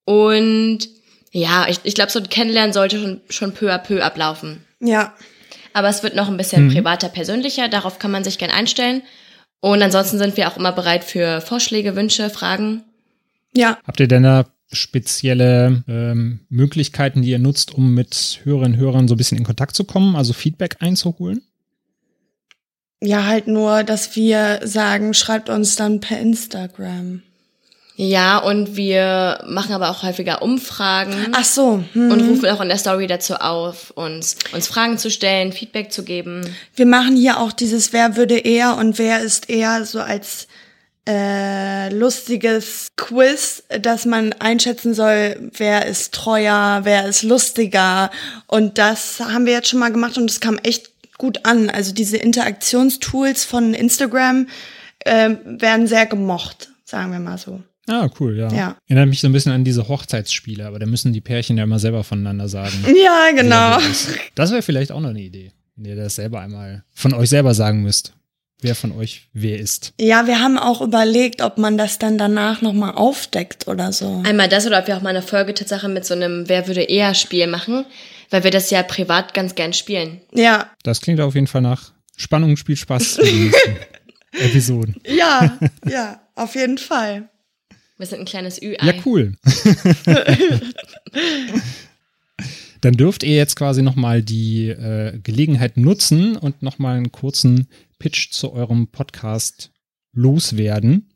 [0.06, 0.79] Und
[1.32, 4.65] ja, ich, ich glaube, so ein Kennenlernen sollte schon, schon peu à peu ablaufen.
[4.79, 5.13] ja.
[5.75, 7.67] Aber es wird noch ein bisschen privater, persönlicher.
[7.67, 9.01] Darauf kann man sich gern einstellen.
[9.60, 12.84] Und ansonsten sind wir auch immer bereit für Vorschläge, Wünsche, Fragen.
[13.56, 13.79] Ja.
[13.86, 19.07] Habt ihr denn da spezielle ähm, Möglichkeiten, die ihr nutzt, um mit Hörerinnen und Hörern
[19.07, 21.41] so ein bisschen in Kontakt zu kommen, also Feedback einzuholen?
[23.01, 27.21] Ja, halt nur, dass wir sagen, schreibt uns dann per Instagram.
[27.95, 31.83] Ja, und wir machen aber auch häufiger Umfragen Ach so.
[31.93, 32.12] Hm.
[32.12, 36.03] und rufen auch in der Story dazu auf, uns, uns Fragen zu stellen, Feedback zu
[36.03, 36.41] geben.
[36.75, 40.47] Wir machen hier auch dieses Wer würde eher und wer ist eher so als
[41.07, 48.09] äh, lustiges Quiz, dass man einschätzen soll, wer ist treuer, wer ist lustiger.
[48.47, 51.69] Und das haben wir jetzt schon mal gemacht und es kam echt gut an.
[51.69, 54.47] Also diese Interaktionstools von Instagram
[55.05, 57.61] ähm, werden sehr gemocht, sagen wir mal so.
[57.87, 58.51] Ah, cool, ja.
[58.53, 58.77] Ja.
[58.87, 61.79] Erinnert mich so ein bisschen an diese Hochzeitsspiele, aber da müssen die Pärchen ja immer
[61.79, 62.73] selber voneinander sagen.
[63.03, 63.77] Ja, genau.
[64.35, 67.53] Das wäre vielleicht auch noch eine Idee, wenn ihr das selber einmal von euch selber
[67.53, 68.13] sagen müsst.
[68.63, 69.93] Wer von euch wer ist.
[69.99, 74.23] Ja, wir haben auch überlegt, ob man das dann danach nochmal aufdeckt oder so.
[74.26, 76.84] Einmal das oder ob wir auch mal eine Folge Tatsache mit so einem Wer würde
[76.84, 77.86] eher Spiel machen,
[78.30, 80.21] weil wir das ja privat ganz gern spielen.
[80.34, 83.17] Ja, Das klingt auf jeden Fall nach Spannung, Spiel, Spaß.
[83.17, 83.76] in den nächsten
[84.39, 84.95] Episoden.
[85.08, 85.58] ja,
[85.89, 87.28] ja, auf jeden Fall.
[87.97, 88.86] Wir sind ein kleines Ü-Ei.
[88.88, 89.34] Ja, cool.
[92.84, 98.32] Dann dürft ihr jetzt quasi nochmal die äh, Gelegenheit nutzen und nochmal einen kurzen Pitch
[98.32, 99.72] zu eurem Podcast
[100.12, 101.10] loswerden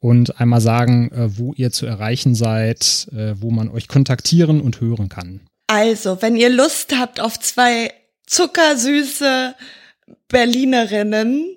[0.00, 4.80] und einmal sagen, äh, wo ihr zu erreichen seid, äh, wo man euch kontaktieren und
[4.80, 5.42] hören kann.
[5.68, 7.94] Also, wenn ihr Lust habt auf zwei
[8.26, 9.54] zuckersüße
[10.26, 11.56] Berlinerinnen,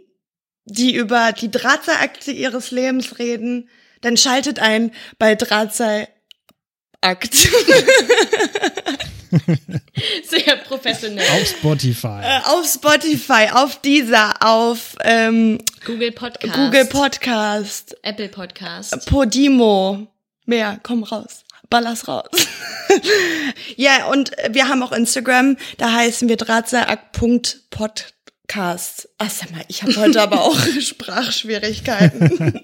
[0.65, 3.67] die über die Drahtseilakte ihres Lebens reden,
[4.01, 6.10] dann schaltet ein bei Drahtseilakt.
[10.27, 11.27] Sehr professionell.
[11.29, 12.21] Auf Spotify.
[12.23, 16.53] Äh, auf Spotify, auf dieser, auf ähm, Google Podcast.
[16.53, 19.05] Google Podcast, Apple Podcast.
[19.07, 20.07] Podimo.
[20.45, 21.45] Mehr, komm raus.
[21.69, 22.29] Baller's raus.
[23.75, 29.09] ja, und wir haben auch Instagram, da heißen wir drahtseilakt.podcast.
[29.17, 32.61] Ach, sag mal, ich habe heute aber auch Sprachschwierigkeiten.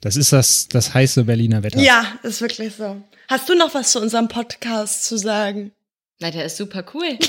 [0.00, 1.80] Das ist das, das heiße Berliner Wetter.
[1.80, 3.02] ja, ist wirklich so.
[3.28, 5.72] Hast du noch was zu unserem Podcast zu sagen?
[6.20, 7.18] Na, der ist super cool.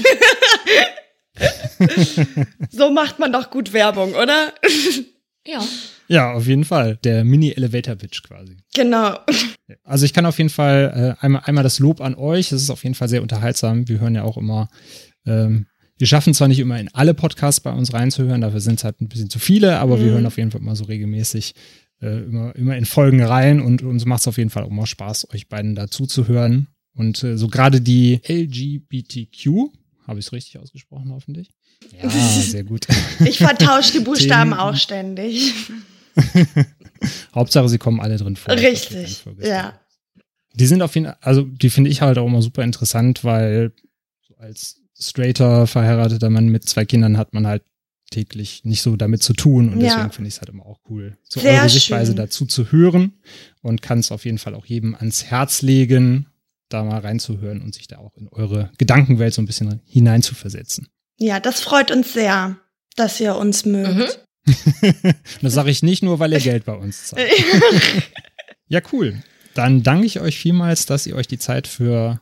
[2.72, 4.54] So macht man doch gut Werbung, oder?
[5.46, 5.64] Ja.
[6.08, 6.98] Ja, auf jeden Fall.
[7.04, 8.58] Der Mini-Elevator-Pitch quasi.
[8.76, 9.18] genau.
[9.84, 12.52] Also ich kann auf jeden Fall äh, einmal, einmal das Lob an euch.
[12.52, 13.88] Es ist auf jeden Fall sehr unterhaltsam.
[13.88, 14.70] Wir hören ja auch immer,
[15.26, 18.84] ähm, wir schaffen zwar nicht immer in alle Podcasts bei uns reinzuhören, dafür sind es
[18.84, 20.04] halt ein bisschen zu viele, aber mhm.
[20.04, 21.54] wir hören auf jeden Fall immer so regelmäßig
[22.02, 24.88] äh, immer, immer in Folgen rein und uns macht es auf jeden Fall auch immer
[24.88, 26.68] Spaß, euch beiden dazu zu hören.
[26.94, 29.72] Und äh, so gerade die LGBTQ,
[30.08, 31.50] habe ich es richtig ausgesprochen, hoffentlich?
[32.02, 32.88] Ja, sehr gut.
[33.26, 35.54] Ich vertausche die Buchstaben auch ständig.
[37.34, 38.54] Hauptsache, sie kommen alle drin vor.
[38.54, 39.80] Richtig, ja.
[40.54, 43.72] Die sind auf jeden Fall, also die finde ich halt auch immer super interessant, weil
[44.28, 47.64] so als straighter, verheirateter Mann mit zwei Kindern hat man halt
[48.12, 49.88] täglich nicht so damit zu tun und ja.
[49.88, 52.18] deswegen finde ich es halt immer auch cool, so Sehr eure Sichtweise schön.
[52.18, 53.14] dazu zu hören
[53.62, 56.28] und kann es auf jeden Fall auch jedem ans Herz legen,
[56.70, 60.88] da mal reinzuhören und sich da auch in eure Gedankenwelt so ein bisschen hineinzuversetzen.
[61.18, 62.58] Ja, das freut uns sehr,
[62.96, 64.26] dass ihr uns mögt.
[64.46, 65.14] Mhm.
[65.42, 67.30] das sage ich nicht nur, weil ihr Geld bei uns zahlt.
[68.68, 69.22] ja, cool.
[69.54, 72.22] Dann danke ich euch vielmals, dass ihr euch die Zeit für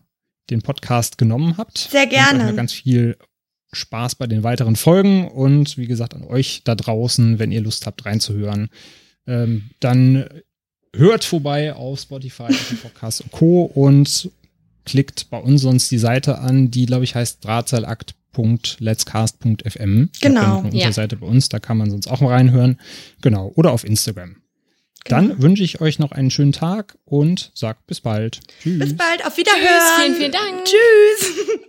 [0.50, 1.78] den Podcast genommen habt.
[1.78, 2.50] Sehr gerne.
[2.50, 3.18] Und ganz viel
[3.72, 7.86] Spaß bei den weiteren Folgen und wie gesagt an euch da draußen, wenn ihr Lust
[7.86, 8.70] habt reinzuhören,
[9.28, 10.28] ähm, dann
[10.96, 13.66] hört vorbei auf Spotify, auf Podcast und Co.
[13.66, 14.32] und
[14.86, 20.10] klickt bei uns sonst die Seite an, die glaube ich heißt drahtseilakt.letscast.fm.
[20.22, 20.62] Genau.
[20.62, 20.92] Eine ja.
[20.92, 22.80] Seite bei uns, da kann man sonst auch mal reinhören.
[23.22, 23.52] Genau.
[23.56, 24.38] Oder auf Instagram.
[25.06, 25.44] Dann genau.
[25.44, 28.42] wünsche ich euch noch einen schönen Tag und sagt bis bald.
[28.62, 28.80] Tschüss.
[28.80, 29.62] Bis bald, auf Wiederhören.
[29.62, 30.66] Tschüss, vielen, vielen Dank.
[30.66, 31.60] Tschüss.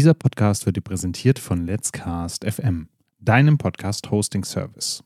[0.00, 5.04] Dieser Podcast wird dir präsentiert von Let's Cast FM, deinem Podcast-Hosting-Service.